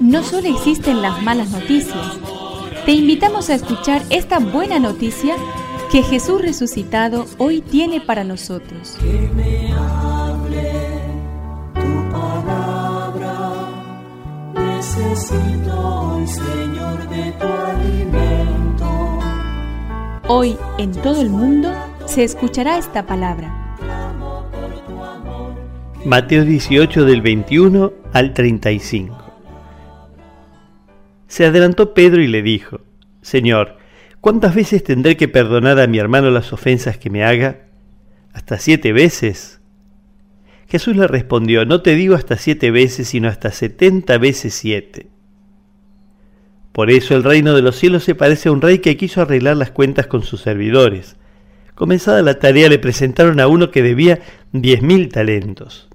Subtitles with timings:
[0.00, 2.18] No solo existen las malas noticias,
[2.84, 5.36] te invitamos a escuchar esta buena noticia
[5.90, 8.96] que Jesús resucitado hoy tiene para nosotros.
[9.00, 10.72] Que me hable
[11.74, 13.68] tu palabra,
[14.54, 19.18] necesito hoy, Señor, de tu alimento.
[20.28, 21.72] Hoy en todo el mundo
[22.06, 23.64] se escuchará esta palabra.
[26.04, 29.16] Mateo 18 del 21 al 35.
[31.28, 32.82] Se adelantó Pedro y le dijo,
[33.22, 33.78] Señor,
[34.20, 37.68] ¿cuántas veces tendré que perdonar a mi hermano las ofensas que me haga?
[38.34, 39.62] ¿Hasta siete veces?
[40.68, 45.06] Jesús le respondió, no te digo hasta siete veces, sino hasta setenta veces siete.
[46.72, 49.56] Por eso el reino de los cielos se parece a un rey que quiso arreglar
[49.56, 51.16] las cuentas con sus servidores.
[51.74, 54.20] Comenzada la tarea le presentaron a uno que debía
[54.52, 55.88] diez mil talentos.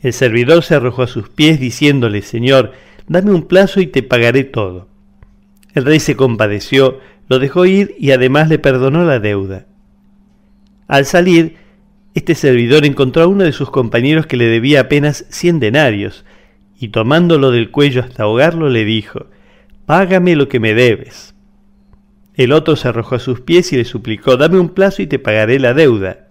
[0.00, 2.72] El servidor se arrojó a sus pies diciéndole, Señor,
[3.08, 4.88] dame un plazo y te pagaré todo.
[5.74, 9.66] El rey se compadeció, lo dejó ir y además le perdonó la deuda.
[10.86, 11.56] Al salir,
[12.14, 16.24] este servidor encontró a uno de sus compañeros que le debía apenas cien denarios,
[16.78, 19.26] y tomándolo del cuello hasta ahogarlo le dijo,
[19.86, 21.34] Págame lo que me debes.
[22.34, 25.18] El otro se arrojó a sus pies y le suplicó, Dame un plazo y te
[25.18, 26.28] pagaré la deuda.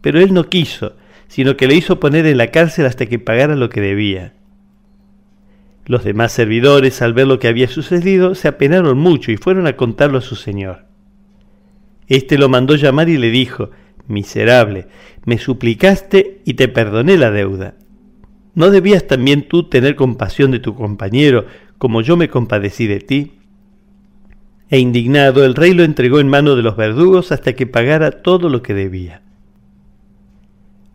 [0.00, 0.96] Pero él no quiso,
[1.28, 4.34] sino que le hizo poner en la cárcel hasta que pagara lo que debía.
[5.86, 9.76] Los demás servidores, al ver lo que había sucedido, se apenaron mucho y fueron a
[9.76, 10.86] contarlo a su señor.
[12.08, 13.70] Este lo mandó llamar y le dijo,
[14.08, 14.86] Miserable,
[15.24, 17.74] me suplicaste y te perdoné la deuda.
[18.54, 21.46] ¿No debías también tú tener compasión de tu compañero,
[21.78, 23.32] como yo me compadecí de ti?
[24.70, 28.48] E indignado, el rey lo entregó en mano de los verdugos hasta que pagara todo
[28.48, 29.22] lo que debía.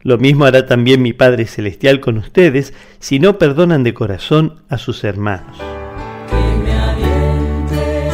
[0.04, 4.78] Lo mismo hará también mi Padre Celestial con ustedes si no perdonan de corazón a
[4.78, 5.58] sus hermanos.
[6.30, 8.10] Que me aliente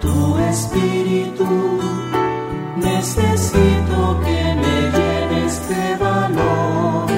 [0.00, 1.80] tu espíritu,
[2.76, 7.10] necesito que me llenes de valor.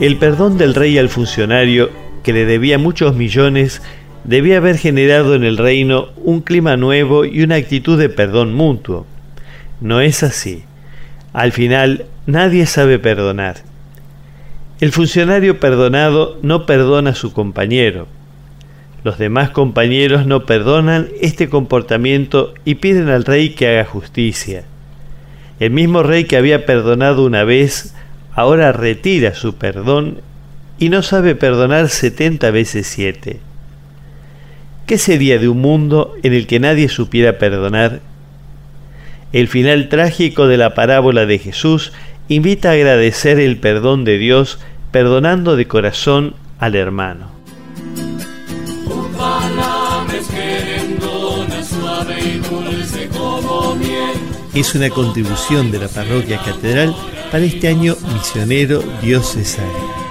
[0.00, 1.90] El perdón del rey al funcionario,
[2.22, 3.80] que le debía muchos millones,
[4.24, 9.06] debía haber generado en el reino un clima nuevo y una actitud de perdón mutuo.
[9.80, 10.64] No es así.
[11.32, 13.56] Al final, nadie sabe perdonar.
[14.80, 18.06] El funcionario perdonado no perdona a su compañero.
[19.02, 24.64] Los demás compañeros no perdonan este comportamiento y piden al rey que haga justicia.
[25.58, 27.94] El mismo rey que había perdonado una vez,
[28.34, 30.20] ahora retira su perdón
[30.78, 33.40] y no sabe perdonar setenta veces siete.
[34.86, 38.00] ¿Qué sería de un mundo en el que nadie supiera perdonar
[39.32, 41.92] el final trágico de la parábola de Jesús
[42.28, 44.58] invita a agradecer el perdón de Dios
[44.90, 47.30] perdonando de corazón al hermano.
[54.54, 56.94] Es una contribución de la parroquia catedral
[57.30, 60.07] para este año misionero diocesano.